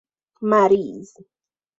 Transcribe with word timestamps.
مریض 0.41 1.13